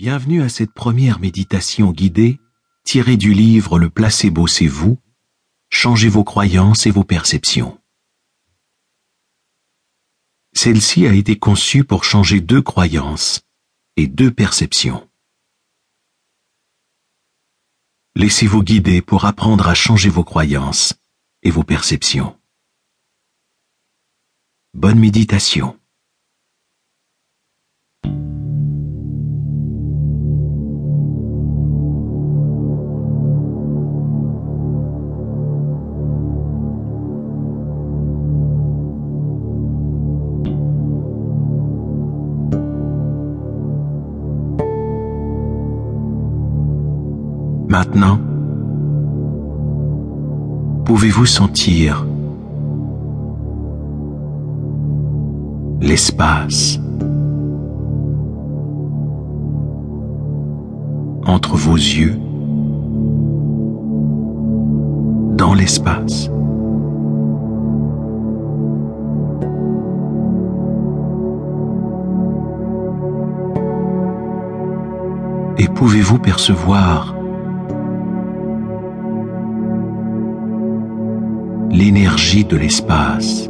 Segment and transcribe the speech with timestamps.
[0.00, 2.40] Bienvenue à cette première méditation guidée
[2.84, 4.98] tirée du livre Le placebo c'est vous,
[5.68, 7.78] changez vos croyances et vos perceptions.
[10.54, 13.42] Celle-ci a été conçue pour changer deux croyances
[13.98, 15.06] et deux perceptions.
[18.14, 20.94] Laissez-vous guider pour apprendre à changer vos croyances
[21.42, 22.40] et vos perceptions.
[24.72, 25.78] Bonne méditation.
[47.70, 48.18] Maintenant,
[50.84, 52.04] pouvez-vous sentir
[55.80, 56.80] l'espace
[61.26, 62.18] entre vos yeux,
[65.36, 66.28] dans l'espace?
[75.56, 77.14] Et pouvez-vous percevoir
[81.80, 83.48] l'énergie de l'espace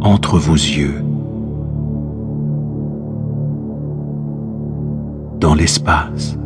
[0.00, 1.04] entre vos yeux,
[5.38, 6.39] dans l'espace.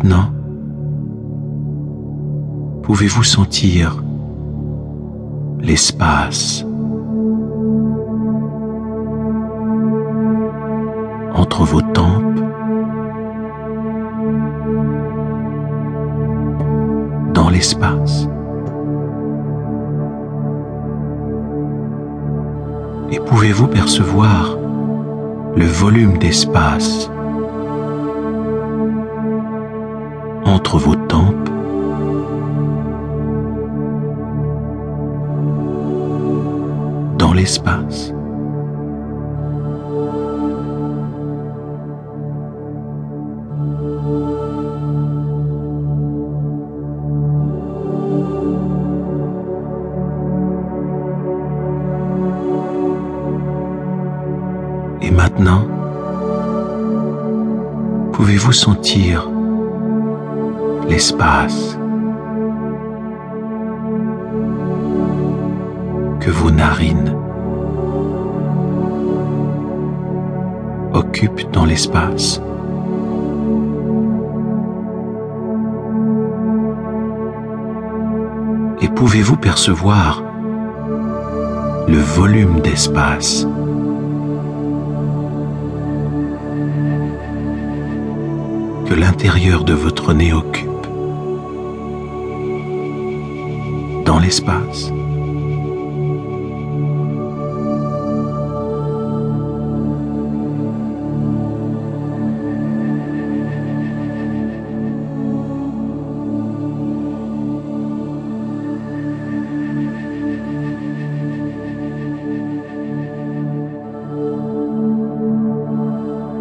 [0.00, 0.30] Maintenant,
[2.84, 4.00] pouvez-vous sentir
[5.58, 6.64] l'espace
[11.34, 12.40] entre vos tempes,
[17.34, 18.28] dans l'espace?
[23.10, 24.56] Et pouvez-vous percevoir
[25.56, 27.10] le volume d'espace
[30.48, 31.50] entre vos tempes,
[37.18, 38.14] dans l'espace.
[55.02, 55.66] Et maintenant,
[58.12, 59.28] pouvez-vous sentir
[60.88, 61.78] l'espace
[66.20, 67.14] que vos narines
[70.94, 72.40] occupent dans l'espace.
[78.80, 80.22] Et pouvez-vous percevoir
[81.86, 83.46] le volume d'espace?
[88.86, 90.67] Que l'intérieur de votre nez occupe
[94.20, 94.90] l'espace.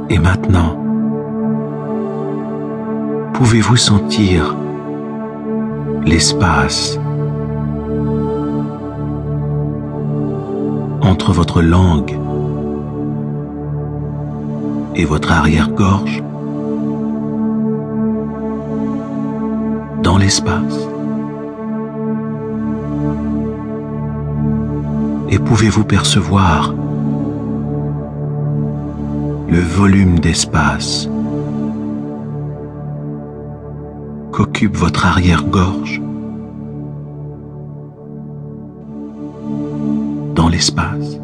[0.10, 0.80] Et maintenant,
[3.34, 4.56] pouvez-vous sentir
[6.06, 6.98] l'espace
[11.08, 12.20] entre votre langue
[14.96, 16.22] et votre arrière-gorge
[20.04, 20.88] dans l'espace.
[25.30, 26.74] Et pouvez-vous percevoir
[29.50, 31.10] le volume d'espace
[34.32, 36.02] qu'occupe votre arrière-gorge
[40.38, 41.18] dans l'espace.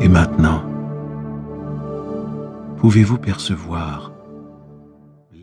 [0.00, 0.62] Et maintenant,
[2.76, 4.13] pouvez-vous percevoir